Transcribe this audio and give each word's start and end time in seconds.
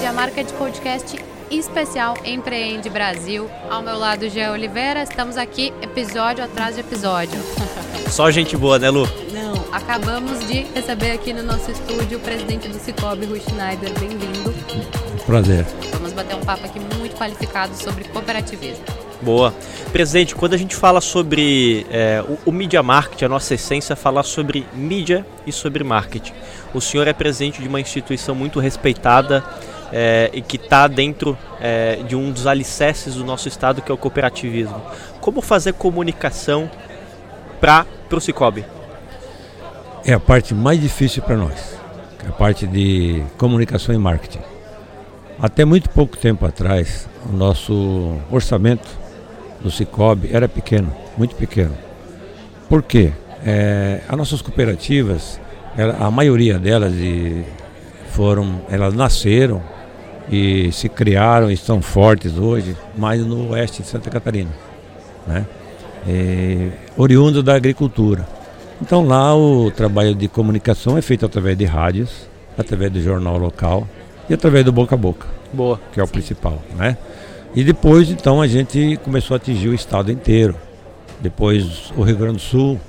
Media 0.00 0.14
Market 0.14 0.50
Podcast 0.52 1.22
especial 1.50 2.16
Empreende 2.24 2.88
Brasil. 2.88 3.50
Ao 3.68 3.82
meu 3.82 3.98
lado, 3.98 4.30
Gé 4.30 4.50
Oliveira. 4.50 5.02
Estamos 5.02 5.36
aqui 5.36 5.74
episódio 5.82 6.42
atrás 6.42 6.74
de 6.74 6.80
episódio. 6.80 7.38
Só 8.08 8.30
gente 8.30 8.56
boa, 8.56 8.78
né, 8.78 8.88
Lu? 8.88 9.06
Não, 9.30 9.62
acabamos 9.70 10.38
de 10.46 10.62
receber 10.74 11.10
aqui 11.10 11.34
no 11.34 11.42
nosso 11.42 11.70
estúdio 11.70 12.16
o 12.16 12.20
presidente 12.22 12.66
do 12.66 12.78
Cicobi, 12.78 13.26
Rui 13.26 13.40
Schneider. 13.40 13.92
Bem-vindo. 14.00 14.54
Prazer. 15.26 15.66
Vamos 15.92 16.14
bater 16.14 16.34
um 16.34 16.40
papo 16.46 16.64
aqui 16.64 16.80
muito 16.80 17.14
qualificado 17.18 17.74
sobre 17.76 18.04
cooperativismo. 18.04 18.82
Boa. 19.20 19.52
Presidente, 19.92 20.34
quando 20.34 20.54
a 20.54 20.56
gente 20.56 20.74
fala 20.74 21.02
sobre 21.02 21.86
é, 21.90 22.24
o, 22.26 22.38
o 22.48 22.52
Media 22.52 22.82
Marketing, 22.82 23.26
a 23.26 23.28
nossa 23.28 23.52
essência 23.52 23.92
é 23.92 23.96
falar 23.96 24.22
sobre 24.22 24.66
mídia 24.72 25.26
e 25.46 25.52
sobre 25.52 25.84
marketing. 25.84 26.32
O 26.72 26.80
senhor 26.80 27.06
é 27.06 27.12
presidente 27.12 27.60
de 27.60 27.68
uma 27.68 27.78
instituição 27.78 28.34
muito 28.34 28.60
respeitada 28.60 29.44
é, 29.92 30.30
e 30.32 30.40
que 30.40 30.56
está 30.56 30.86
dentro 30.86 31.36
é, 31.60 31.96
de 32.06 32.14
um 32.14 32.30
dos 32.30 32.46
alicerces 32.46 33.14
do 33.14 33.24
nosso 33.24 33.48
estado, 33.48 33.82
que 33.82 33.90
é 33.90 33.94
o 33.94 33.98
cooperativismo. 33.98 34.80
Como 35.20 35.40
fazer 35.40 35.72
comunicação 35.74 36.70
para 37.60 37.86
o 38.10 38.20
Cicobi? 38.20 38.64
É 40.04 40.12
a 40.12 40.20
parte 40.20 40.54
mais 40.54 40.80
difícil 40.80 41.22
para 41.22 41.36
nós, 41.36 41.76
é 42.24 42.28
a 42.28 42.32
parte 42.32 42.66
de 42.66 43.22
comunicação 43.36 43.94
e 43.94 43.98
marketing. 43.98 44.40
Até 45.40 45.64
muito 45.64 45.88
pouco 45.90 46.16
tempo 46.16 46.46
atrás, 46.46 47.08
o 47.30 47.36
nosso 47.36 48.16
orçamento 48.30 48.88
do 49.60 49.70
Cicobi 49.70 50.30
era 50.32 50.48
pequeno, 50.48 50.94
muito 51.16 51.34
pequeno. 51.34 51.76
Por 52.68 52.82
quê? 52.82 53.12
É, 53.44 54.00
as 54.08 54.16
nossas 54.16 54.42
cooperativas, 54.42 55.40
a 55.98 56.10
maioria 56.10 56.58
delas 56.58 56.92
e 56.94 57.44
foram, 58.10 58.62
elas 58.70 58.94
nasceram 58.94 59.62
e 60.30 60.70
se 60.72 60.88
criaram 60.88 61.50
e 61.50 61.54
estão 61.54 61.82
fortes 61.82 62.38
hoje, 62.38 62.76
mais 62.96 63.24
no 63.24 63.50
oeste 63.50 63.82
de 63.82 63.88
Santa 63.88 64.08
Catarina, 64.08 64.50
né? 65.26 65.44
É, 66.08 66.70
oriundo 66.96 67.42
da 67.42 67.54
agricultura. 67.54 68.26
Então 68.80 69.06
lá 69.06 69.36
o 69.36 69.70
trabalho 69.70 70.14
de 70.14 70.28
comunicação 70.28 70.96
é 70.96 71.02
feito 71.02 71.26
através 71.26 71.58
de 71.58 71.64
rádios, 71.64 72.28
através 72.56 72.90
do 72.90 73.02
jornal 73.02 73.36
local 73.36 73.86
e 74.28 74.34
através 74.34 74.64
do 74.64 74.72
boca 74.72 74.94
a 74.94 74.98
boca. 74.98 75.26
Boa. 75.52 75.80
Que 75.92 76.00
é 76.00 76.02
o 76.02 76.06
Sim. 76.06 76.12
principal, 76.12 76.62
né? 76.76 76.96
E 77.54 77.64
depois, 77.64 78.10
então, 78.10 78.40
a 78.40 78.46
gente 78.46 78.98
começou 79.04 79.34
a 79.34 79.36
atingir 79.38 79.68
o 79.68 79.74
estado 79.74 80.12
inteiro. 80.12 80.54
Depois 81.20 81.92
o 81.96 82.02
Rio 82.02 82.16
Grande 82.16 82.36
do 82.36 82.40
Sul. 82.40 82.80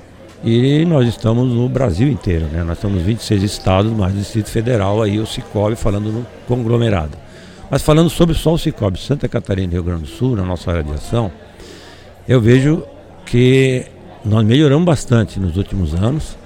E 0.44 0.86
nós 0.86 1.08
estamos 1.08 1.48
no 1.52 1.68
Brasil 1.70 2.08
inteiro, 2.08 2.46
né? 2.46 2.64
Nós 2.64 2.78
estamos 2.78 3.02
26 3.02 3.44
estados, 3.44 3.92
mais 3.92 4.14
o 4.14 4.18
Distrito 4.18 4.50
Federal, 4.50 5.02
aí 5.02 5.20
o 5.20 5.26
Cicobi 5.26 5.76
falando 5.76 6.12
no 6.12 6.26
conglomerado. 6.48 7.16
Mas 7.72 7.82
falando 7.82 8.10
sobre 8.10 8.36
só 8.36 8.54
o 8.54 8.58
Cicobi, 8.58 9.00
Santa 9.00 9.30
Catarina 9.30 9.72
e 9.72 9.76
Rio 9.76 9.84
Grande 9.84 10.02
do 10.02 10.08
Sul, 10.10 10.36
na 10.36 10.44
nossa 10.44 10.70
área 10.70 10.84
de 10.84 10.92
ação, 10.92 11.32
eu 12.28 12.42
vejo 12.42 12.84
que 13.26 13.86
nós 14.26 14.46
melhoramos 14.46 14.86
bastante 14.86 15.40
nos 15.40 15.56
últimos 15.56 15.94
anos, 15.94 16.38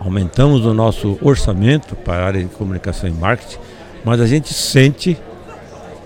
aumentamos 0.00 0.66
o 0.66 0.74
nosso 0.74 1.16
orçamento 1.22 1.94
para 1.94 2.24
a 2.24 2.26
área 2.26 2.42
de 2.42 2.48
comunicação 2.48 3.08
e 3.08 3.12
marketing, 3.12 3.58
mas 4.04 4.20
a 4.20 4.26
gente 4.26 4.52
sente 4.52 5.16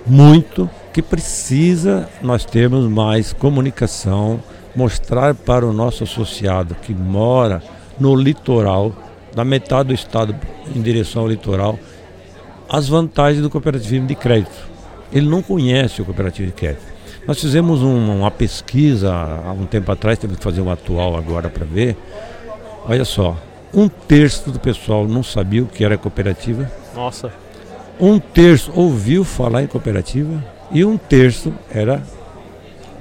muito 0.07 0.69
que 0.93 1.01
precisa 1.01 2.07
nós 2.21 2.45
termos 2.45 2.87
mais 2.87 3.33
comunicação, 3.33 4.43
mostrar 4.75 5.35
para 5.35 5.67
o 5.67 5.73
nosso 5.73 6.05
associado 6.05 6.75
que 6.83 6.95
mora 6.95 7.63
no 7.99 8.15
litoral, 8.15 8.93
da 9.35 9.43
metade 9.43 9.89
do 9.89 9.95
estado 9.95 10.37
em 10.75 10.83
direção 10.83 11.23
ao 11.23 11.29
litoral, 11.29 11.79
as 12.69 12.89
vantagens 12.89 13.42
do 13.42 13.50
cooperativismo 13.50 14.06
de 14.06 14.14
crédito. 14.14 14.69
Ele 15.12 15.28
não 15.28 15.42
conhece 15.42 16.03
o 16.03 16.05
cooperativo 16.05 16.48
de 16.48 16.53
crédito. 16.53 16.84
Nós 17.27 17.41
fizemos 17.41 17.83
um, 17.83 18.19
uma 18.19 18.31
pesquisa 18.31 19.12
há 19.12 19.53
um 19.53 19.67
tempo 19.67 19.91
atrás, 19.91 20.19
temos 20.19 20.36
que 20.36 20.45
fazer 20.45 20.61
um 20.61 20.70
atual 20.70 21.17
agora 21.17 21.48
para 21.48 21.64
ver. 21.64 21.96
Olha 22.89 23.05
só, 23.05 23.36
um 23.74 23.89
terço 23.89 24.51
do 24.51 24.61
pessoal 24.61 25.07
não 25.08 25.23
sabia 25.23 25.63
o 25.63 25.67
que 25.67 25.85
era 25.85 25.98
cooperativa. 25.98 26.70
Nossa. 26.95 27.33
Um 27.98 28.18
terço 28.18 28.73
ouviu 28.74 29.24
falar 29.24 29.62
em 29.62 29.67
cooperativa 29.67 30.45
e 30.70 30.85
um 30.85 30.96
terço 30.96 31.52
era 31.70 32.02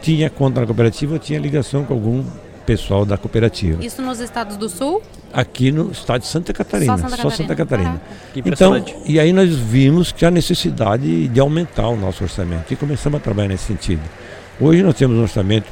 tinha 0.01 0.29
conta 0.29 0.61
na 0.61 0.67
cooperativa, 0.67 1.17
tinha 1.17 1.39
ligação 1.39 1.83
com 1.83 1.93
algum 1.93 2.23
pessoal 2.65 3.05
da 3.05 3.17
cooperativa. 3.17 3.83
Isso 3.83 4.01
nos 4.01 4.19
estados 4.19 4.57
do 4.57 4.67
Sul? 4.67 5.01
Aqui 5.31 5.71
no 5.71 5.91
estado 5.91 6.21
de 6.21 6.27
Santa 6.27 6.53
Catarina, 6.53 6.97
só 6.97 7.03
Santa 7.03 7.17
Catarina. 7.17 7.29
Só 7.29 7.37
Santa 7.37 7.55
Catarina. 7.55 8.01
Então, 8.35 8.85
e 9.05 9.19
aí 9.19 9.31
nós 9.31 9.53
vimos 9.55 10.11
que 10.11 10.25
a 10.25 10.31
necessidade 10.31 11.27
de 11.27 11.39
aumentar 11.39 11.87
o 11.89 11.95
nosso 11.95 12.23
orçamento 12.23 12.71
e 12.73 12.75
começamos 12.75 13.19
a 13.19 13.23
trabalhar 13.23 13.49
nesse 13.49 13.65
sentido. 13.65 14.01
Hoje 14.59 14.81
nós 14.81 14.95
temos 14.95 15.17
um 15.17 15.21
orçamento, 15.21 15.67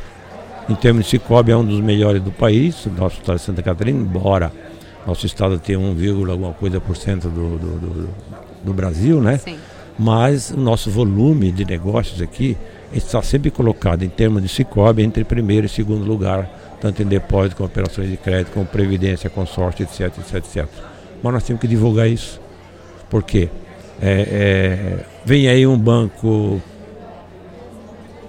em 0.70 0.76
termos 0.76 1.06
de 1.06 1.12
Cicobi, 1.12 1.52
é 1.52 1.58
um 1.58 1.66
dos 1.66 1.80
melhores 1.80 2.22
do 2.22 2.32
país, 2.32 2.86
nosso 2.98 3.18
estado 3.20 3.38
de 3.38 3.44
Santa 3.44 3.64
Catarina, 3.64 4.00
embora 4.00 4.52
nosso 5.08 5.26
estado 5.26 5.58
tenha 5.60 5.80
1, 5.80 6.32
alguma 6.32 6.54
coisa 6.54 6.80
por 6.80 6.96
cento 6.96 7.28
do, 7.30 7.58
do, 7.58 7.80
do, 7.80 8.10
do 8.64 8.74
Brasil, 8.74 9.22
né? 9.22 9.38
Sim 9.38 9.58
mas 9.98 10.52
o 10.52 10.58
nosso 10.58 10.90
volume 10.90 11.52
de 11.52 11.66
negócios 11.66 12.22
aqui 12.22 12.58
está 12.94 13.22
sempre 13.22 13.50
colocado 13.52 14.04
em 14.04 14.10
termos 14.10 14.42
de 14.42 14.48
Cicobi 14.48 15.04
entre 15.04 15.24
primeiro 15.24 15.66
e 15.66 15.70
segundo 15.70 16.06
lugar, 16.06 16.50
tanto 16.80 17.02
em 17.02 17.06
depósito 17.06 17.56
como 17.56 17.68
operações 17.68 18.10
de 18.10 18.18
crédito, 18.18 18.52
como 18.52 18.66
previdência, 18.66 19.30
consórcio, 19.30 19.84
etc, 19.84 20.18
etc, 20.20 20.36
etc. 20.36 20.66
Mas 21.22 21.34
nós 21.34 21.44
temos 21.44 21.62
que 21.62 21.68
divulgar 21.68 22.08
isso. 22.08 22.40
Por 23.10 23.24
quê? 23.24 23.50
É, 24.02 24.28
é, 24.30 25.06
vem 25.26 25.48
aí 25.48 25.66
um 25.66 25.78
banco 25.78 26.62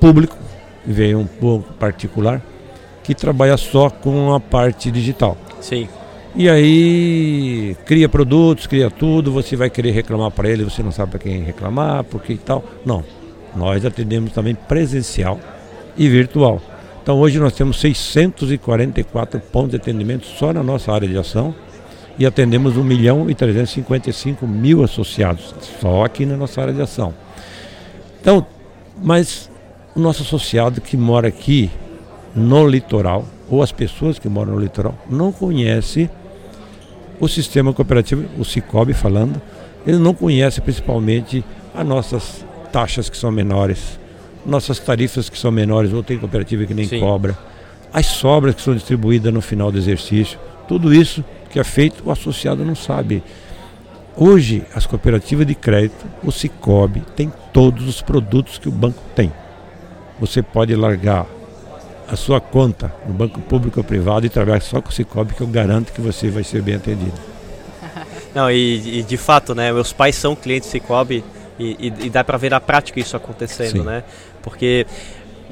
público, 0.01 0.37
vem 0.87 1.15
um 1.15 1.27
banco 1.41 1.73
particular, 1.75 2.41
que 3.03 3.15
trabalha 3.15 3.57
só 3.57 3.91
com 3.91 4.33
a 4.35 4.41
parte 4.41 4.91
digital. 4.91 5.37
Sim. 5.61 5.89
E 6.37 6.49
aí 6.49 7.77
cria 7.87 8.09
produtos, 8.09 8.67
cria 8.67 8.91
tudo, 8.91 9.31
você 9.31 9.55
vai 9.55 9.71
querer 9.71 9.93
reclamar 9.93 10.31
para 10.33 10.49
ele, 10.49 10.65
você 10.65 10.83
não 10.83 10.91
sabe 10.91 11.13
para 11.13 11.21
quem 11.21 11.43
reclamar, 11.43 12.03
porque 12.05 12.33
e 12.33 12.39
tal. 12.39 12.65
Não. 12.85 13.05
Nós 13.55 13.85
atendemos 13.85 14.33
também 14.33 14.55
presencial 14.55 15.39
e 15.97 16.09
virtual. 16.09 16.61
Então 17.03 17.19
hoje 17.19 17.39
nós 17.39 17.53
temos 17.53 17.79
644 17.81 19.41
pontos 19.41 19.71
de 19.71 19.77
atendimento 19.77 20.27
só 20.27 20.53
na 20.53 20.63
nossa 20.63 20.93
área 20.93 21.07
de 21.07 21.17
ação 21.17 21.55
e 22.19 22.25
atendemos 22.25 22.77
1 22.77 22.85
milhão 22.85 23.29
e 23.29 23.35
355 23.35 24.47
mil 24.47 24.83
associados 24.83 25.55
só 25.81 26.05
aqui 26.05 26.25
na 26.25 26.37
nossa 26.37 26.61
área 26.61 26.73
de 26.73 26.81
ação. 26.81 27.13
Então, 28.21 28.47
mas 29.03 29.51
o 29.95 30.01
nosso 30.01 30.23
associado 30.23 30.81
que 30.81 30.97
mora 30.97 31.29
aqui 31.29 31.71
no 32.35 32.67
litoral, 32.67 33.25
ou 33.49 33.63
as 33.63 33.71
pessoas 33.71 34.19
que 34.19 34.29
moram 34.29 34.55
no 34.55 34.61
litoral, 34.61 34.97
não 35.09 35.31
conhece 35.31 36.11
o 37.21 37.29
sistema 37.29 37.73
cooperativo, 37.73 38.25
o 38.39 38.45
Cicobi 38.45 38.93
falando, 38.93 39.41
ele 39.87 39.99
não 39.99 40.15
conhece 40.15 40.61
principalmente 40.61 41.45
as 41.75 41.87
nossas 41.87 42.45
taxas 42.75 43.09
que 43.09 43.17
são 43.17 43.31
menores, 43.31 44.01
nossas 44.45 44.81
tarifas 44.81 45.29
que 45.29 45.39
são 45.39 45.53
menores, 45.53 45.93
ou 45.93 46.03
tem 46.03 46.19
cooperativa 46.19 46.67
que 46.67 46.75
nem 46.75 46.89
Sim. 46.89 46.99
cobra, 46.99 47.39
as 47.93 48.07
sobras 48.07 48.57
que 48.57 48.63
são 48.63 48.75
distribuídas 48.75 49.33
no 49.33 49.41
final 49.41 49.71
do 49.71 49.79
exercício, 49.79 50.41
tudo 50.67 50.93
isso 50.93 51.25
que 51.51 51.61
é 51.61 51.63
feito, 51.63 52.03
o 52.05 52.11
associado 52.11 52.65
não 52.65 52.75
sabe. 52.75 53.23
Hoje, 54.17 54.65
as 54.75 54.87
cooperativas 54.87 55.47
de 55.47 55.55
crédito, 55.55 56.05
o 56.25 56.33
Cicobi, 56.33 57.05
tem 57.15 57.33
todos 57.53 57.87
os 57.87 58.03
produtos 58.03 58.59
que 58.59 58.69
o 58.69 58.73
banco 58.73 59.01
tem. 59.15 59.33
Você 60.19 60.43
pode 60.43 60.75
largar 60.75 61.27
a 62.09 62.17
sua 62.17 62.41
conta 62.41 62.93
no 63.07 63.15
banco 63.15 63.41
público 63.41 63.79
ou 63.79 63.85
privado 63.85 64.27
e 64.27 64.29
trabalhar 64.29 64.61
só 64.61 64.81
com 64.81 64.89
o 64.89 64.93
Cicobi, 64.93 65.33
que 65.33 65.43
eu 65.43 65.47
garanto 65.47 65.93
que 65.93 66.01
você 66.01 66.29
vai 66.29 66.43
ser 66.43 66.61
bem 66.61 66.75
atendido. 66.75 67.15
Não, 68.35 68.51
e, 68.51 68.99
e 68.99 69.03
de 69.05 69.17
fato, 69.17 69.55
né, 69.55 69.73
meus 69.73 69.93
pais 69.93 70.17
são 70.17 70.35
clientes 70.35 70.69
Cicobi 70.69 71.23
e, 71.59 71.89
e, 71.89 72.07
e 72.07 72.11
dá 72.11 72.25
para 72.25 72.37
ver 72.37 72.51
na 72.51 72.61
prática 72.61 72.99
isso 73.01 73.17
acontecendo, 73.17 73.79
Sim. 73.79 73.85
né? 73.85 74.05
Porque 74.43 74.87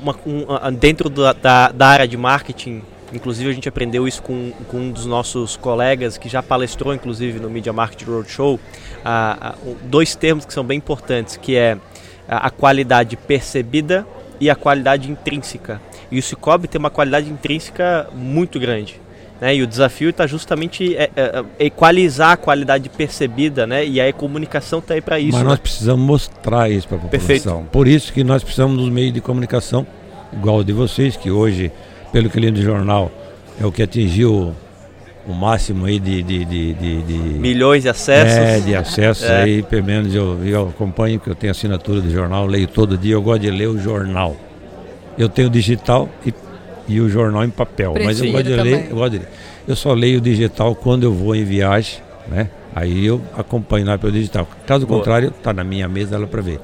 uma, 0.03 0.17
um, 0.27 0.73
dentro 0.75 1.09
da, 1.09 1.33
da, 1.33 1.69
da, 1.69 1.87
área 1.87 2.09
de 2.09 2.17
marketing, 2.17 2.83
inclusive 3.13 3.51
a 3.51 3.53
gente 3.53 3.69
aprendeu 3.69 4.07
isso 4.09 4.23
com, 4.23 4.53
com, 4.69 4.79
um 4.79 4.91
dos 4.91 5.07
nossos 5.07 5.57
colegas 5.57 6.19
que 6.19 6.29
já 6.29 6.43
palestrou, 6.43 6.93
inclusive, 6.93 7.39
no 7.39 7.49
Media 7.49 7.73
Marketing 7.73 8.11
Roadshow, 8.11 8.59
dois 9.85 10.15
termos 10.17 10.45
que 10.45 10.53
são 10.53 10.65
bem 10.65 10.79
importantes, 10.79 11.37
que 11.37 11.57
é 11.57 11.79
a 12.29 12.51
qualidade 12.51 13.17
percebida 13.17 14.07
e 14.41 14.51
a 14.51 14.57
qualidade 14.57 15.11
intrínseca. 15.11 15.81
E 16.11 16.19
o 16.19 16.23
Cicobi 16.23 16.69
tem 16.69 16.79
uma 16.79 16.91
qualidade 16.91 17.31
intrínseca 17.31 18.09
muito 18.13 18.59
grande. 18.59 19.01
Né? 19.43 19.57
E 19.57 19.63
o 19.63 19.67
desafio 19.67 20.11
está 20.11 20.25
justamente 20.25 20.95
é, 20.95 21.11
é, 21.17 21.45
é, 21.59 21.67
equalizar 21.67 22.31
a 22.31 22.37
qualidade 22.37 22.89
percebida, 22.89 23.67
né? 23.67 23.85
E 23.85 24.01
a 24.01 24.13
comunicação 24.13 24.79
está 24.79 24.95
aí 24.95 25.01
para 25.01 25.19
isso. 25.19 25.33
Mas 25.33 25.43
né? 25.43 25.49
nós 25.49 25.59
precisamos 25.59 26.07
mostrar 26.07 26.71
isso 26.71 26.87
para 26.87 26.99
a 26.99 27.01
população. 27.01 27.27
Perfeito. 27.27 27.69
Por 27.73 27.89
isso 27.89 28.13
que 28.13 28.23
nós 28.23 28.45
precisamos 28.45 28.77
dos 28.77 28.89
meios 28.89 29.13
de 29.13 29.21
comunicação, 29.21 29.85
igual 30.33 30.59
o 30.59 30.65
de 30.65 30.73
vocês, 30.73 31.17
que 31.17 31.29
hoje, 31.29 31.73
pelo 32.13 32.31
que 32.31 32.39
li 32.39 32.53
no 32.53 32.63
jornal, 32.63 33.11
é 33.61 33.67
o 33.67 33.73
que 33.73 33.83
atingiu 33.83 34.55
o 35.27 35.33
máximo 35.33 35.87
aí 35.87 35.99
de, 35.99 36.23
de, 36.23 36.45
de, 36.45 36.75
de, 36.75 37.03
de 37.03 37.15
milhões 37.41 37.83
de 37.83 37.89
acessos. 37.89 38.39
É, 38.39 38.61
de 38.61 38.77
acessos 38.77 39.25
é. 39.25 39.43
aí, 39.43 39.63
pelo 39.65 39.83
menos 39.83 40.15
eu, 40.15 40.39
eu 40.45 40.69
acompanho, 40.69 41.19
que 41.19 41.29
eu 41.29 41.35
tenho 41.35 41.51
assinatura 41.51 42.01
de 42.01 42.11
jornal, 42.11 42.47
leio 42.47 42.69
todo 42.69 42.97
dia, 42.97 43.15
eu 43.15 43.23
gosto 43.23 43.41
de 43.41 43.51
ler 43.51 43.67
o 43.67 43.77
jornal. 43.77 44.37
Eu 45.19 45.29
tenho 45.29 45.51
digital 45.51 46.09
e, 46.25 46.33
e 46.89 47.01
o 47.01 47.09
jornal 47.09 47.45
em 47.45 47.51
papel, 47.51 47.93
Prefiro 47.93 48.09
mas 48.09 48.21
eu 48.21 48.33
gosto 48.33 48.45
de 48.45 48.57
ler, 48.57 48.87
eu 48.91 48.97
gosto 48.97 49.13
de 49.13 49.19
ler. 49.19 49.29
Eu 49.67 49.77
só 49.77 49.93
leio 49.93 50.21
digital 50.21 50.75
quando 50.75 51.05
eu 51.05 51.13
vou 51.13 51.35
em 51.35 51.45
viagem, 51.45 52.01
né? 52.29 52.49
Aí 52.75 53.05
eu 53.05 53.21
acompanho 53.37 53.87
lá 53.87 53.99
pelo 53.99 54.13
digital. 54.13 54.49
Caso 54.67 54.87
Boa. 54.87 54.99
contrário, 54.99 55.29
está 55.29 55.53
na 55.53 55.63
minha 55.63 55.89
mesa 55.89 56.19
lá 56.19 56.27
para 56.27 56.41
ver. 56.41 56.59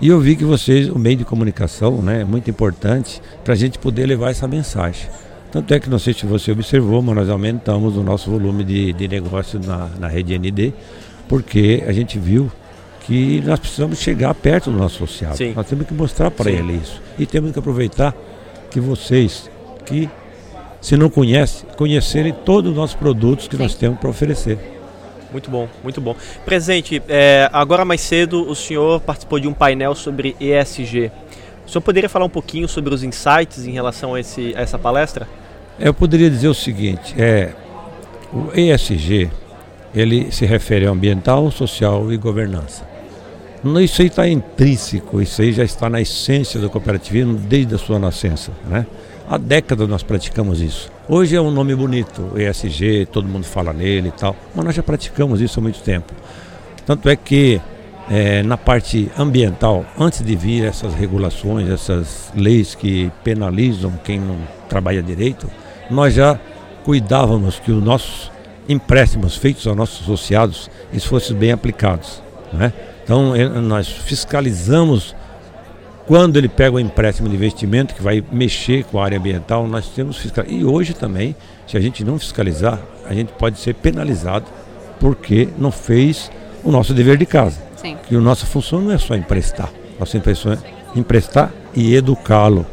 E 0.00 0.08
eu 0.08 0.20
vi 0.20 0.36
que 0.36 0.44
vocês, 0.44 0.88
o 0.88 0.98
meio 0.98 1.16
de 1.16 1.24
comunicação, 1.24 2.00
né, 2.00 2.20
é 2.20 2.24
muito 2.24 2.48
importante 2.48 3.20
para 3.42 3.54
a 3.54 3.56
gente 3.56 3.78
poder 3.78 4.06
levar 4.06 4.30
essa 4.30 4.46
mensagem. 4.46 5.08
Tanto 5.50 5.74
é 5.74 5.80
que 5.80 5.90
não 5.90 5.98
sei 5.98 6.14
se 6.14 6.24
você 6.26 6.52
observou, 6.52 7.02
mas 7.02 7.16
nós 7.16 7.28
aumentamos 7.28 7.96
o 7.96 8.02
nosso 8.02 8.30
volume 8.30 8.62
de, 8.62 8.92
de 8.92 9.08
negócio 9.08 9.58
na, 9.58 9.88
na 9.98 10.06
rede 10.06 10.38
ND, 10.38 10.72
porque 11.26 11.82
a 11.86 11.92
gente 11.92 12.18
viu 12.18 12.50
que 13.00 13.42
nós 13.44 13.58
precisamos 13.58 13.98
chegar 13.98 14.34
perto 14.34 14.70
do 14.70 14.76
nosso 14.76 15.02
associado. 15.02 15.36
Sim. 15.36 15.54
Nós 15.56 15.66
temos 15.66 15.86
que 15.86 15.94
mostrar 15.94 16.30
para 16.30 16.50
ele 16.50 16.74
isso. 16.74 17.00
E 17.18 17.24
temos 17.24 17.50
que 17.52 17.58
aproveitar 17.58 18.14
que 18.70 18.78
vocês, 18.78 19.50
que 19.88 20.08
se 20.80 20.96
não 20.96 21.10
conhecem, 21.10 21.68
conhecerem 21.76 22.32
todos 22.32 22.70
os 22.70 22.76
nossos 22.76 22.96
produtos 22.96 23.48
que 23.48 23.56
Sim. 23.56 23.62
nós 23.62 23.74
temos 23.74 23.98
para 23.98 24.08
oferecer. 24.08 24.58
Muito 25.32 25.50
bom, 25.50 25.68
muito 25.82 26.00
bom. 26.00 26.16
Presente, 26.44 27.02
é, 27.08 27.48
agora 27.52 27.84
mais 27.84 28.00
cedo 28.00 28.48
o 28.48 28.54
senhor 28.54 29.00
participou 29.00 29.38
de 29.38 29.48
um 29.48 29.52
painel 29.52 29.94
sobre 29.94 30.36
ESG. 30.40 31.10
O 31.66 31.70
senhor 31.70 31.82
poderia 31.82 32.08
falar 32.08 32.24
um 32.24 32.30
pouquinho 32.30 32.66
sobre 32.66 32.94
os 32.94 33.02
insights 33.02 33.66
em 33.66 33.72
relação 33.72 34.14
a, 34.14 34.20
esse, 34.20 34.54
a 34.56 34.60
essa 34.60 34.78
palestra? 34.78 35.28
Eu 35.78 35.92
poderia 35.92 36.30
dizer 36.30 36.48
o 36.48 36.54
seguinte, 36.54 37.14
é, 37.18 37.52
o 38.32 38.50
ESG 38.58 39.30
ele 39.94 40.30
se 40.32 40.46
refere 40.46 40.86
ao 40.86 40.94
ambiental, 40.94 41.50
social 41.50 42.10
e 42.12 42.16
governança. 42.16 42.86
Isso 43.82 44.02
aí 44.02 44.08
está 44.08 44.28
intrínseco, 44.28 45.20
isso 45.20 45.42
aí 45.42 45.52
já 45.52 45.64
está 45.64 45.90
na 45.90 46.00
essência 46.00 46.60
do 46.60 46.70
cooperativismo 46.70 47.34
desde 47.34 47.74
a 47.74 47.78
sua 47.78 47.98
nascença. 47.98 48.52
Né? 48.66 48.86
Há 49.30 49.36
décadas 49.36 49.86
nós 49.86 50.02
praticamos 50.02 50.62
isso. 50.62 50.90
Hoje 51.06 51.36
é 51.36 51.40
um 51.40 51.50
nome 51.50 51.74
bonito, 51.74 52.32
ESG, 52.34 53.08
todo 53.12 53.28
mundo 53.28 53.44
fala 53.44 53.74
nele 53.74 54.08
e 54.08 54.12
tal, 54.12 54.34
mas 54.54 54.64
nós 54.64 54.74
já 54.74 54.82
praticamos 54.82 55.42
isso 55.42 55.60
há 55.60 55.62
muito 55.62 55.82
tempo. 55.82 56.14
Tanto 56.86 57.10
é 57.10 57.14
que 57.14 57.60
é, 58.08 58.42
na 58.42 58.56
parte 58.56 59.10
ambiental, 59.18 59.84
antes 60.00 60.24
de 60.24 60.34
vir 60.34 60.64
essas 60.64 60.94
regulações, 60.94 61.68
essas 61.68 62.32
leis 62.34 62.74
que 62.74 63.12
penalizam 63.22 63.92
quem 64.02 64.18
não 64.18 64.38
trabalha 64.66 65.02
direito, 65.02 65.46
nós 65.90 66.14
já 66.14 66.40
cuidávamos 66.82 67.58
que 67.58 67.70
os 67.70 67.84
nossos 67.84 68.32
empréstimos 68.66 69.36
feitos 69.36 69.66
aos 69.66 69.76
nossos 69.76 70.04
associados 70.04 70.70
eles 70.90 71.04
fossem 71.04 71.36
bem 71.36 71.52
aplicados. 71.52 72.22
Né? 72.50 72.72
Então 73.04 73.34
nós 73.60 73.88
fiscalizamos 73.88 75.14
quando 76.08 76.38
ele 76.38 76.48
pega 76.48 76.74
o 76.74 76.80
empréstimo 76.80 77.28
de 77.28 77.36
investimento 77.36 77.94
que 77.94 78.02
vai 78.02 78.24
mexer 78.32 78.82
com 78.84 78.98
a 78.98 79.04
área 79.04 79.18
ambiental, 79.18 79.68
nós 79.68 79.88
temos 79.88 80.16
fiscal. 80.16 80.42
E 80.48 80.64
hoje 80.64 80.94
também, 80.94 81.36
se 81.66 81.76
a 81.76 81.80
gente 81.80 82.02
não 82.02 82.18
fiscalizar, 82.18 82.80
a 83.04 83.12
gente 83.12 83.30
pode 83.34 83.58
ser 83.58 83.74
penalizado 83.74 84.46
porque 84.98 85.50
não 85.58 85.70
fez 85.70 86.30
o 86.64 86.72
nosso 86.72 86.94
dever 86.94 87.18
de 87.18 87.26
casa. 87.26 87.60
Sim. 87.76 87.94
Que 88.08 88.16
a 88.16 88.20
nossa 88.20 88.46
função 88.46 88.80
não 88.80 88.90
é 88.90 88.96
só 88.96 89.14
emprestar. 89.14 89.70
Nossa 90.00 90.18
função 90.18 90.54
é 90.54 90.58
emprestar 90.98 91.52
e 91.74 91.94
educá-lo 91.94 92.64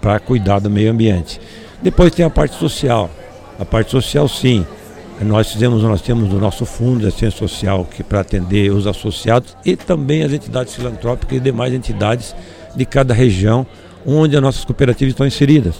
para 0.00 0.20
cuidar 0.20 0.60
do 0.60 0.70
meio 0.70 0.92
ambiente. 0.92 1.40
Depois 1.82 2.14
tem 2.14 2.24
a 2.24 2.30
parte 2.30 2.54
social. 2.54 3.10
A 3.58 3.64
parte 3.64 3.90
social, 3.90 4.28
sim. 4.28 4.64
Nós 5.20 5.50
fizemos, 5.50 5.82
nós 5.82 6.02
temos 6.02 6.32
o 6.32 6.38
nosso 6.38 6.66
fundo 6.66 7.00
de 7.00 7.06
assistência 7.06 7.38
social 7.38 7.86
que 7.86 8.02
para 8.02 8.20
atender 8.20 8.70
os 8.70 8.86
associados 8.86 9.56
e 9.64 9.74
também 9.74 10.22
as 10.22 10.32
entidades 10.32 10.74
filantrópicas 10.74 11.38
e 11.38 11.40
demais 11.40 11.72
entidades 11.72 12.34
de 12.74 12.84
cada 12.84 13.14
região 13.14 13.66
onde 14.06 14.36
as 14.36 14.42
nossas 14.42 14.64
cooperativas 14.64 15.12
estão 15.12 15.26
inseridas. 15.26 15.76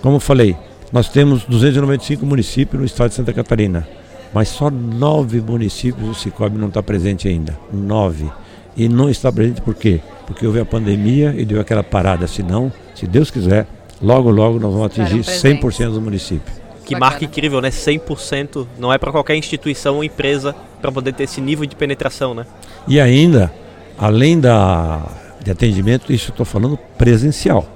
Como 0.00 0.16
eu 0.16 0.20
falei, 0.20 0.56
nós 0.90 1.08
temos 1.08 1.44
295 1.44 2.24
municípios 2.24 2.80
no 2.80 2.86
estado 2.86 3.10
de 3.10 3.16
Santa 3.16 3.32
Catarina, 3.32 3.86
mas 4.32 4.48
só 4.48 4.70
nove 4.70 5.40
municípios 5.40 6.08
o 6.08 6.14
Cicobi 6.14 6.58
não 6.58 6.68
está 6.68 6.82
presente 6.82 7.28
ainda. 7.28 7.56
Nove. 7.70 8.30
E 8.74 8.88
não 8.88 9.10
está 9.10 9.30
presente 9.30 9.60
por 9.60 9.74
quê? 9.74 10.00
Porque 10.26 10.46
houve 10.46 10.60
a 10.60 10.64
pandemia 10.64 11.34
e 11.36 11.44
deu 11.44 11.60
aquela 11.60 11.84
parada. 11.84 12.26
Senão, 12.26 12.72
se 12.94 13.06
Deus 13.06 13.30
quiser, 13.30 13.66
logo, 14.00 14.30
logo 14.30 14.58
nós 14.58 14.72
vamos 14.72 14.86
atingir 14.86 15.20
100% 15.20 15.90
dos 15.90 15.98
municípios. 15.98 16.61
Que 16.84 16.94
Bacana. 16.94 17.10
marca 17.10 17.24
incrível, 17.24 17.60
né? 17.60 17.70
100% 17.70 18.66
não 18.78 18.92
é 18.92 18.98
para 18.98 19.12
qualquer 19.12 19.36
instituição 19.36 19.96
ou 19.96 20.04
empresa 20.04 20.54
para 20.80 20.90
poder 20.90 21.12
ter 21.14 21.24
esse 21.24 21.40
nível 21.40 21.64
de 21.64 21.76
penetração, 21.76 22.34
né? 22.34 22.44
E 22.88 23.00
ainda, 23.00 23.52
além 23.98 24.40
da 24.40 25.02
de 25.42 25.50
atendimento, 25.50 26.12
isso 26.12 26.30
estou 26.30 26.46
falando 26.46 26.78
presencial, 26.96 27.66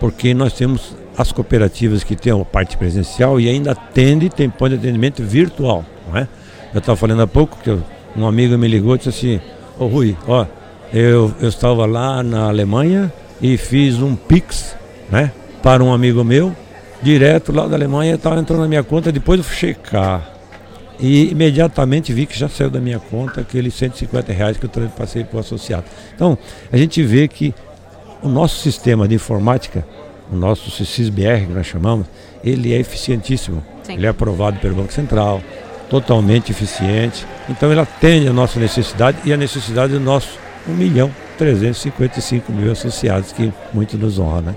porque 0.00 0.34
nós 0.34 0.52
temos 0.52 0.96
as 1.16 1.30
cooperativas 1.30 2.02
que 2.02 2.16
têm 2.16 2.32
a 2.32 2.44
parte 2.44 2.76
presencial 2.76 3.40
e 3.40 3.48
ainda 3.48 3.72
atende, 3.72 4.28
tem 4.28 4.50
ponto 4.50 4.70
de 4.70 4.76
atendimento 4.76 5.22
virtual, 5.22 5.84
não 6.08 6.18
é? 6.18 6.28
Eu 6.72 6.78
estava 6.78 6.96
falando 6.96 7.22
há 7.22 7.26
pouco 7.26 7.56
que 7.62 7.70
um 8.16 8.26
amigo 8.26 8.58
me 8.58 8.66
ligou 8.66 8.96
e 8.96 8.98
disse 8.98 9.10
assim, 9.10 9.36
ô 9.78 9.84
oh, 9.84 9.86
Rui, 9.86 10.16
ó, 10.26 10.44
eu, 10.92 11.32
eu 11.40 11.48
estava 11.48 11.86
lá 11.86 12.22
na 12.22 12.48
Alemanha 12.48 13.12
e 13.40 13.56
fiz 13.56 14.00
um 14.02 14.16
Pix, 14.16 14.76
né, 15.08 15.30
para 15.62 15.84
um 15.84 15.92
amigo 15.92 16.24
meu, 16.24 16.54
direto 17.02 17.52
lá 17.52 17.66
da 17.66 17.76
Alemanha, 17.76 18.14
estava 18.14 18.38
entrando 18.40 18.60
na 18.60 18.68
minha 18.68 18.82
conta, 18.82 19.12
depois 19.12 19.38
eu 19.38 19.44
fui 19.44 19.56
checar 19.56 20.34
e 20.98 21.30
imediatamente 21.30 22.12
vi 22.12 22.26
que 22.26 22.38
já 22.38 22.48
saiu 22.48 22.70
da 22.70 22.80
minha 22.80 22.98
conta 22.98 23.40
aqueles 23.40 23.74
150 23.74 24.32
reais 24.32 24.56
que 24.56 24.64
eu 24.64 24.70
passei 24.96 25.24
para 25.24 25.36
o 25.36 25.40
associado. 25.40 25.84
Então, 26.14 26.38
a 26.72 26.76
gente 26.76 27.02
vê 27.02 27.26
que 27.26 27.54
o 28.22 28.28
nosso 28.28 28.60
sistema 28.60 29.06
de 29.08 29.14
informática, 29.14 29.86
o 30.32 30.36
nosso 30.36 30.70
CISBR, 30.70 31.46
que 31.46 31.52
nós 31.52 31.66
chamamos, 31.66 32.06
ele 32.42 32.72
é 32.72 32.78
eficientíssimo. 32.78 33.62
Sim. 33.82 33.94
Ele 33.94 34.06
é 34.06 34.08
aprovado 34.08 34.58
pelo 34.60 34.76
Banco 34.76 34.92
Central, 34.92 35.42
totalmente 35.90 36.52
eficiente. 36.52 37.26
Então, 37.48 37.70
ele 37.70 37.80
atende 37.80 38.28
a 38.28 38.32
nossa 38.32 38.58
necessidade 38.58 39.18
e 39.24 39.32
a 39.32 39.36
necessidade 39.36 39.92
do 39.92 40.00
nosso 40.00 40.38
1 40.66 40.72
milhão 40.72 41.10
355 41.36 42.52
mil 42.52 42.70
associados, 42.70 43.32
que 43.32 43.52
muito 43.72 43.98
nos 43.98 44.18
honra, 44.18 44.40
né? 44.40 44.56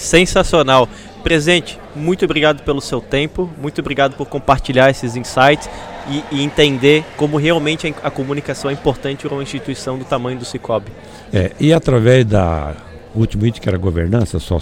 Sensacional. 0.00 0.88
Presente, 1.22 1.78
muito 1.94 2.24
obrigado 2.24 2.62
pelo 2.62 2.80
seu 2.80 3.02
tempo, 3.02 3.50
muito 3.60 3.82
obrigado 3.82 4.16
por 4.16 4.26
compartilhar 4.26 4.88
esses 4.88 5.14
insights 5.14 5.68
e, 6.08 6.24
e 6.36 6.42
entender 6.42 7.04
como 7.18 7.36
realmente 7.36 7.94
a, 8.02 8.10
comunicação 8.10 8.70
é 8.70 8.72
importante 8.72 9.26
para 9.26 9.34
uma 9.34 9.42
instituição 9.42 9.98
do 9.98 10.04
tamanho 10.06 10.38
do 10.38 10.44
Cicobi. 10.46 10.90
É, 11.30 11.52
e 11.60 11.70
através 11.74 12.24
da 12.24 12.74
último 13.14 13.44
item 13.44 13.60
que 13.60 13.68
era 13.68 13.76
governança, 13.76 14.38
só 14.38 14.58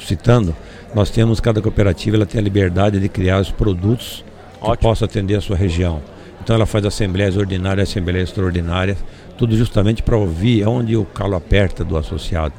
citando, 0.00 0.56
nós 0.94 1.10
temos 1.10 1.38
cada 1.38 1.60
cooperativa 1.60 2.16
ela 2.16 2.24
tem 2.24 2.40
a 2.40 2.42
liberdade 2.42 2.98
de 2.98 3.08
criar 3.10 3.40
os 3.42 3.50
produtos 3.50 4.24
Ótimo. 4.58 4.74
que 4.74 4.82
possam 4.82 5.04
atender 5.04 5.36
a 5.36 5.40
sua 5.42 5.56
região. 5.56 6.00
Então 6.42 6.56
ela 6.56 6.64
faz 6.64 6.86
assembleias 6.86 7.36
ordinárias, 7.36 7.90
assembleias 7.90 8.30
extraordinárias, 8.30 8.96
tudo 9.36 9.54
justamente 9.54 10.02
para 10.02 10.16
ouvir 10.16 10.66
onde 10.66 10.96
o 10.96 11.04
calo 11.04 11.36
aperta 11.36 11.84
do 11.84 11.94
associado 11.94 12.54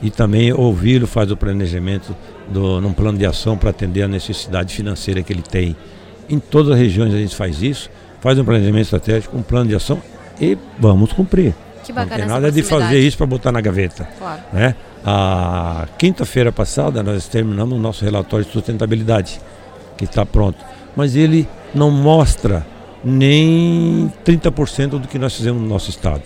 e 0.00 0.10
também 0.10 0.52
ouvi-lo 0.52 1.06
faz 1.06 1.30
o 1.30 1.36
planejamento 1.36 2.14
do, 2.48 2.80
num 2.80 2.92
plano 2.92 3.18
de 3.18 3.26
ação 3.26 3.56
para 3.56 3.70
atender 3.70 4.02
a 4.02 4.08
necessidade 4.08 4.74
financeira 4.74 5.22
que 5.22 5.32
ele 5.32 5.42
tem. 5.42 5.76
Em 6.28 6.38
todas 6.38 6.72
as 6.72 6.78
regiões 6.78 7.12
a 7.12 7.18
gente 7.18 7.34
faz 7.34 7.62
isso, 7.62 7.90
faz 8.20 8.38
um 8.38 8.44
planejamento 8.44 8.82
estratégico, 8.82 9.36
um 9.36 9.42
plano 9.42 9.68
de 9.68 9.74
ação 9.74 10.00
e 10.40 10.56
vamos 10.78 11.12
cumprir. 11.12 11.54
Que 11.84 11.92
bacana 11.92 12.18
Não 12.18 12.26
tem 12.26 12.28
nada 12.28 12.52
de 12.52 12.62
fazer 12.62 13.00
isso 13.00 13.16
para 13.16 13.26
botar 13.26 13.50
na 13.50 13.60
gaveta. 13.60 14.08
Claro. 14.18 14.42
Né? 14.52 14.74
A 15.04 15.86
quinta-feira 15.96 16.52
passada 16.52 17.02
nós 17.02 17.26
terminamos 17.28 17.76
o 17.76 17.80
nosso 17.80 18.04
relatório 18.04 18.44
de 18.44 18.52
sustentabilidade, 18.52 19.40
que 19.96 20.04
está 20.04 20.26
pronto. 20.26 20.58
Mas 20.94 21.16
ele 21.16 21.48
não 21.74 21.90
mostra 21.90 22.66
nem 23.04 24.12
30% 24.24 24.90
do 24.90 25.08
que 25.08 25.18
nós 25.18 25.34
fizemos 25.34 25.62
no 25.62 25.68
nosso 25.68 25.90
estado. 25.90 26.22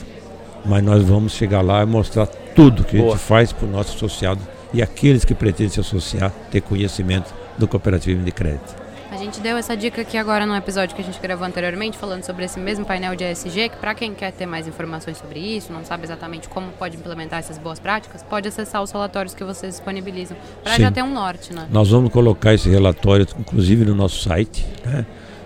Mas 0.64 0.83
nós 0.83 1.02
vamos 1.02 1.33
chegar 1.33 1.61
lá 1.61 1.83
e 1.83 1.87
mostrar 1.87 2.29
tudo 2.54 2.85
que 2.85 2.97
Boa. 2.97 3.11
a 3.11 3.16
gente 3.16 3.25
faz 3.25 3.52
para 3.52 3.66
o 3.66 3.71
nosso 3.71 3.97
associado 3.97 4.40
e 4.73 4.82
aqueles 4.82 5.25
que 5.25 5.35
pretendem 5.35 5.68
se 5.68 5.80
associar 5.80 6.32
ter 6.50 6.61
conhecimento 6.61 7.32
do 7.59 7.68
cooperativismo 7.68 8.25
de 8.25 8.32
crédito. 8.32 8.82
A 9.12 9.16
gente 9.18 9.40
deu 9.40 9.59
essa 9.59 9.76
dica 9.76 10.00
aqui 10.00 10.16
agora 10.16 10.47
no 10.47 10.56
episódio 10.56 10.97
que 10.97 11.02
a 11.02 11.04
gente 11.04 11.21
gravou 11.21 11.47
anteriormente, 11.47 11.99
falando 11.99 12.25
sobre 12.25 12.47
esse 12.47 12.59
mesmo 12.59 12.87
painel 12.87 13.14
de 13.14 13.23
ESG, 13.23 13.68
que 13.68 13.76
para 13.76 13.94
quem 13.94 14.14
quer 14.14 14.32
ter 14.32 14.47
mais 14.47 14.66
informações 14.66 15.18
sobre 15.18 15.38
isso, 15.38 15.71
não 15.71 15.85
sabe 15.85 16.04
exatamente 16.04 16.49
como 16.49 16.73
pode 16.73 16.97
implementar 16.97 17.38
essas 17.40 17.59
boas 17.59 17.78
práticas, 17.78 18.23
pode 18.23 18.49
acessar 18.49 18.82
os 18.82 18.90
relatórios 18.90 19.35
que 19.35 19.44
vocês 19.44 19.75
disponibilizam, 19.75 20.35
para 20.64 20.78
já 20.78 20.90
ter 20.90 21.02
um 21.02 21.12
norte, 21.12 21.52
né? 21.52 21.68
Nós 21.71 21.90
vamos 21.90 22.11
colocar 22.11 22.54
esse 22.54 22.71
relatório, 22.71 23.26
inclusive, 23.38 23.85
no 23.85 23.94
nosso 23.94 24.23
site, 24.23 24.66
né? 24.82 25.04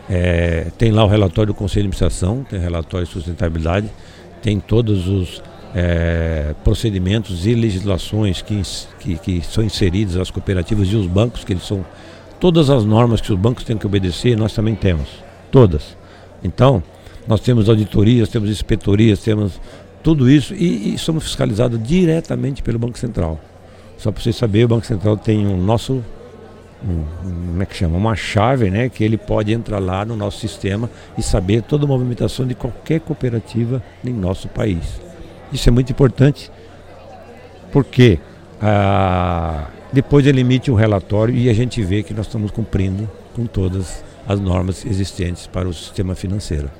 É, 0.09 0.69
tem 0.79 0.93
lá 0.93 1.05
o 1.05 1.09
relatório 1.09 1.53
do 1.53 1.57
Conselho 1.57 1.83
de 1.83 1.89
Administração, 1.89 2.47
tem 2.49 2.61
relatório 2.61 3.05
de 3.05 3.13
sustentabilidade, 3.13 3.91
tem 4.41 4.61
todos 4.61 5.09
os 5.09 5.43
é, 5.77 6.55
procedimentos 6.65 7.47
e 7.47 7.55
legislações 7.55 8.41
que, 8.41 8.63
que, 8.99 9.19
que, 9.19 9.43
são 9.45 9.63
inseridos 9.63 10.17
as 10.17 10.31
cooperativas 10.31 10.89
e 10.89 10.97
os 10.97 11.07
bancos, 11.07 11.45
que 11.45 11.53
eles 11.53 11.67
são 11.67 11.85
Todas 12.39 12.69
as 12.69 12.85
normas 12.85 13.21
que 13.21 13.33
os 13.33 13.39
bancos 13.39 13.65
têm 13.65 13.79
que 13.79 13.87
obedecer, 13.87 14.37
nós 14.37 14.53
também 14.53 14.75
temos. 14.75 15.09
Todas. 15.51 15.97
Então, 16.45 16.83
nós 17.27 17.41
temos 17.41 17.69
auditorias, 17.69 18.29
temos 18.29 18.51
inspetorias, 18.51 19.21
temos 19.21 19.59
tudo 20.03 20.31
isso 20.31 20.55
e, 20.55 20.95
e 20.95 20.99
somos 20.99 21.25
fiscalizados 21.25 21.83
diretamente 21.83 22.63
pelo 22.63 22.79
Banco 22.79 22.99
Central. 22.99 23.41
Só 23.97 24.13
para 24.13 24.23
vocês 24.23 24.37
saberem, 24.37 24.67
o 24.67 24.69
Banco 24.69 24.85
Central 24.85 25.17
tem 25.17 25.47
o 25.47 25.57
nosso 25.57 26.05
um, 26.85 27.05
como 27.49 27.63
é 27.63 27.67
que 27.67 27.75
chama? 27.75 27.97
Uma 27.97 28.15
chave, 28.15 28.71
né? 28.71 28.91
Que 28.91 29.03
ele 29.03 29.17
pode 29.17 29.51
entrar 29.51 29.79
lá 29.79 30.05
no 30.05 30.15
nosso 30.15 30.39
sistema 30.39 30.91
e 31.17 31.23
saber 31.23 31.63
toda 31.63 31.87
a 31.87 31.89
movimentação 31.89 32.47
de 32.47 32.55
qualquer 32.55 33.01
cooperativa 33.01 33.83
em 34.05 34.13
nosso 34.13 34.47
país. 34.47 35.06
Isso 35.53 35.69
é 35.69 35.73
muito 35.73 35.91
importante, 35.91 36.51
porque 37.73 38.19
ah, 38.61 39.69
depois 39.93 40.27
ele 40.27 40.41
emite 40.41 40.71
um 40.71 40.75
relatório 40.75 41.35
e 41.35 41.49
a 41.49 41.55
gente 41.55 41.83
vê 41.83 42.03
que 42.03 42.13
nós 42.13 42.27
estamos 42.27 42.51
cumprindo 42.51 43.09
com 43.35 43.47
todas 43.47 44.05
as 44.27 44.41
normas 44.41 44.85
existentes 44.85 45.47
para 45.47 45.69
o 45.69 45.75
sistema 45.75 46.15
financeiro. 46.15 46.71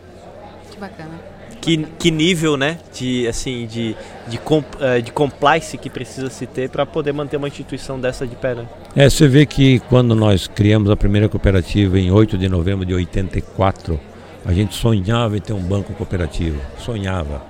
Que 0.71 0.79
bacana 0.79 1.37
que, 1.67 1.85
que 1.99 2.11
nível 2.13 2.57
né, 2.57 2.79
de, 2.95 3.27
assim, 3.27 3.67
de, 3.67 3.97
de, 4.29 4.39
comp, 4.39 4.65
uh, 4.77 5.03
de 5.03 5.11
compliance 5.11 5.77
que 5.77 5.91
precisa 5.91 6.31
se 6.31 6.47
ter 6.47 6.71
para 6.71 6.87
poder 6.87 7.13
manter 7.13 7.37
uma 7.37 7.49
instituição 7.49 7.99
dessa 7.99 8.25
de 8.25 8.37
pé. 8.37 8.55
Né? 8.55 8.67
É, 8.95 9.11
você 9.11 9.27
vê 9.27 9.45
que 9.45 9.81
quando 9.81 10.15
nós 10.15 10.47
criamos 10.47 10.89
a 10.91 10.97
primeira 10.97 11.29
cooperativa 11.29 11.99
em 11.99 12.13
8 12.13 12.39
de 12.39 12.49
novembro 12.49 12.87
de 12.87 12.95
84, 12.95 13.99
a 14.45 14.53
gente 14.53 14.77
sonhava 14.77 15.37
em 15.37 15.41
ter 15.41 15.53
um 15.53 15.61
banco 15.61 15.93
cooperativo, 15.95 16.61
sonhava. 16.79 17.43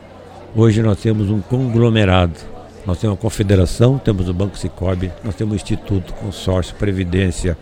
Hoje 0.58 0.82
nós 0.82 0.98
temos 0.98 1.28
um 1.28 1.38
conglomerado, 1.38 2.32
nós 2.86 2.98
temos 2.98 3.18
a 3.18 3.20
confederação, 3.20 3.98
temos 3.98 4.26
o 4.26 4.32
Banco 4.32 4.56
Cicobi, 4.56 5.12
nós 5.22 5.34
temos 5.34 5.52
o 5.52 5.56
Instituto, 5.56 6.14
consórcio, 6.14 6.74
previdência, 6.76 7.58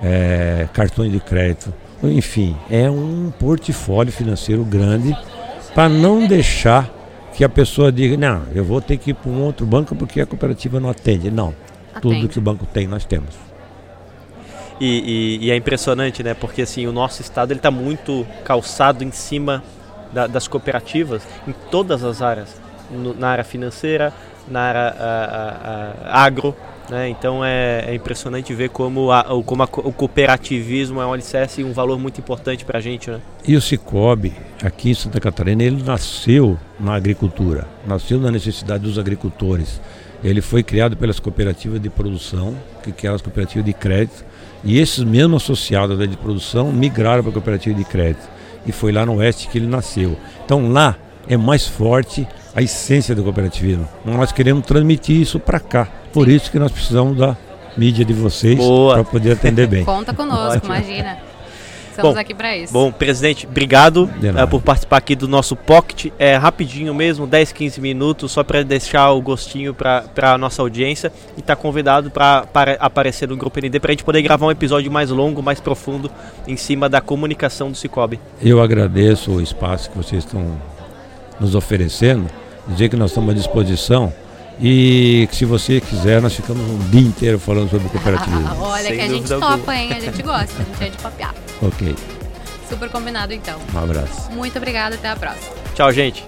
é, 0.00 0.68
cartões 0.72 1.10
de 1.10 1.18
crédito, 1.18 1.74
enfim, 2.04 2.56
é 2.70 2.88
um 2.88 3.32
portfólio 3.36 4.12
financeiro 4.12 4.64
grande 4.64 5.12
para 5.74 5.88
não 5.88 6.24
deixar 6.24 6.88
que 7.34 7.42
a 7.42 7.48
pessoa 7.48 7.90
diga, 7.90 8.16
não, 8.16 8.42
eu 8.54 8.64
vou 8.64 8.80
ter 8.80 8.96
que 8.96 9.10
ir 9.10 9.14
para 9.14 9.28
um 9.28 9.42
outro 9.42 9.66
banco 9.66 9.96
porque 9.96 10.20
a 10.20 10.26
cooperativa 10.26 10.78
não 10.78 10.88
atende. 10.88 11.32
Não, 11.32 11.52
atende. 11.92 12.00
tudo 12.00 12.28
que 12.28 12.38
o 12.38 12.42
banco 12.42 12.64
tem, 12.64 12.86
nós 12.86 13.04
temos. 13.04 13.34
E, 14.80 15.38
e, 15.40 15.46
e, 15.46 15.50
é 15.50 15.56
impressionante, 15.56 16.22
né? 16.22 16.32
Porque 16.32 16.62
assim, 16.62 16.86
o 16.86 16.92
nosso 16.92 17.22
estado 17.22 17.52
está 17.52 17.72
muito 17.72 18.24
calçado 18.44 19.02
em 19.02 19.10
cima 19.10 19.64
da, 20.12 20.26
das 20.26 20.48
cooperativas 20.48 21.22
em 21.46 21.54
todas 21.70 22.04
as 22.04 22.22
áreas. 22.22 22.60
No, 22.90 23.14
na 23.14 23.28
área 23.28 23.44
financeira, 23.44 24.12
na 24.48 24.60
área 24.60 24.94
a, 24.98 26.04
a, 26.04 26.12
a 26.12 26.24
agro, 26.24 26.56
né? 26.90 27.08
Então 27.08 27.44
é, 27.44 27.84
é, 27.86 27.94
impressionante 27.94 28.52
ver 28.52 28.68
como, 28.68 29.12
a, 29.12 29.24
como 29.44 29.62
o 29.62 29.92
cooperativismo 29.92 31.00
é 31.00 31.06
um 31.06 31.12
alicerce 31.12 31.60
e 31.60 31.64
um 31.64 31.72
valor 31.72 31.98
muito 31.98 32.20
importante 32.20 32.64
para 32.64 32.78
a 32.78 32.80
gente. 32.80 33.08
Né? 33.08 33.20
E 33.46 33.54
o 33.54 33.60
Cicobi, 33.60 34.34
aqui 34.62 34.90
em 34.90 34.94
Santa 34.94 35.20
Catarina, 35.20 35.62
ele 35.62 35.82
nasceu 35.84 36.58
na 36.80 36.94
agricultura, 36.94 37.66
nasceu 37.86 38.18
na 38.18 38.30
necessidade 38.30 38.82
dos 38.82 38.98
agricultores. 38.98 39.80
Ele 40.22 40.42
foi 40.42 40.64
criado 40.64 40.96
pelas 40.96 41.20
cooperativas 41.20 41.80
de 41.80 41.88
produção, 41.88 42.54
que 42.96 43.06
eram 43.06 43.14
as 43.14 43.22
cooperativas 43.22 43.64
de 43.64 43.72
crédito, 43.72 44.24
e 44.64 44.78
esses 44.78 45.02
mesmos 45.04 45.44
associados 45.44 45.96
da 45.96 46.04
de 46.04 46.16
produção 46.16 46.72
migraram 46.72 47.22
para 47.22 47.30
a 47.30 47.32
cooperativa 47.32 47.78
de 47.78 47.84
crédito. 47.84 48.28
E 48.66 48.72
foi 48.72 48.92
lá 48.92 49.06
no 49.06 49.16
oeste 49.16 49.48
que 49.48 49.58
ele 49.58 49.66
nasceu. 49.66 50.16
Então 50.44 50.70
lá 50.70 50.96
é 51.28 51.36
mais 51.36 51.66
forte 51.66 52.26
a 52.54 52.62
essência 52.62 53.14
do 53.14 53.22
cooperativismo. 53.22 53.88
Nós 54.04 54.32
queremos 54.32 54.66
transmitir 54.66 55.20
isso 55.20 55.38
para 55.38 55.60
cá. 55.60 55.88
Por 56.12 56.28
isso 56.28 56.50
que 56.50 56.58
nós 56.58 56.72
precisamos 56.72 57.16
da 57.16 57.36
mídia 57.76 58.04
de 58.04 58.12
vocês 58.12 58.58
para 58.58 59.04
poder 59.04 59.32
atender 59.32 59.66
bem. 59.66 59.84
Conta 59.86 60.12
conosco, 60.12 60.66
imagina. 60.66 61.18
Estamos 62.00 62.14
bom, 62.14 62.20
aqui 62.20 62.34
para 62.34 62.56
isso. 62.56 62.72
Bom, 62.72 62.90
presidente, 62.90 63.46
obrigado 63.46 64.04
uh, 64.04 64.48
por 64.48 64.62
participar 64.62 64.96
aqui 64.96 65.14
do 65.14 65.28
nosso 65.28 65.54
Pocket. 65.54 66.12
É 66.18 66.36
rapidinho 66.36 66.94
mesmo, 66.94 67.26
10, 67.26 67.52
15 67.52 67.80
minutos, 67.80 68.32
só 68.32 68.42
para 68.42 68.62
deixar 68.62 69.10
o 69.10 69.20
gostinho 69.20 69.74
para 69.74 70.08
a 70.22 70.38
nossa 70.38 70.62
audiência. 70.62 71.12
E 71.36 71.40
está 71.40 71.54
convidado 71.54 72.10
para 72.10 72.46
aparecer 72.78 73.28
no 73.28 73.36
Grupo 73.36 73.60
ND 73.60 73.78
para 73.78 73.90
a 73.90 73.92
gente 73.92 74.04
poder 74.04 74.22
gravar 74.22 74.46
um 74.46 74.50
episódio 74.50 74.90
mais 74.90 75.10
longo, 75.10 75.42
mais 75.42 75.60
profundo, 75.60 76.10
em 76.46 76.56
cima 76.56 76.88
da 76.88 77.00
comunicação 77.00 77.70
do 77.70 77.76
Cicobi. 77.76 78.18
Eu 78.42 78.60
agradeço 78.60 79.32
o 79.32 79.40
espaço 79.40 79.90
que 79.90 79.96
vocês 79.96 80.24
estão 80.24 80.58
nos 81.38 81.54
oferecendo, 81.54 82.26
dizer 82.68 82.88
que 82.88 82.96
nós 82.96 83.10
estamos 83.10 83.30
à 83.30 83.34
disposição 83.34 84.12
e 84.60 85.26
que 85.30 85.36
se 85.36 85.44
você 85.46 85.80
quiser, 85.80 86.20
nós 86.20 86.34
ficamos 86.34 86.62
um 86.62 86.90
dia 86.90 87.00
inteiro 87.00 87.38
falando 87.38 87.70
sobre 87.70 87.88
cooperativismo. 87.88 88.46
Ah, 88.46 88.56
olha 88.58 88.84
Sem 88.84 88.96
que 88.96 89.00
a 89.00 89.08
gente 89.08 89.28
topa, 89.28 89.74
hein? 89.74 89.92
A 89.92 90.00
gente 90.00 90.22
gosta, 90.22 90.54
a 90.60 90.64
gente 90.64 90.84
é 90.84 90.88
de 90.90 90.98
papiar. 90.98 91.34
Ok. 91.62 91.94
Super 92.68 92.88
combinado 92.88 93.32
então. 93.32 93.58
Um 93.74 93.78
abraço. 93.78 94.30
Muito 94.32 94.56
obrigada, 94.56 94.94
até 94.94 95.08
a 95.08 95.16
próxima. 95.16 95.54
Tchau, 95.74 95.92
gente. 95.92 96.24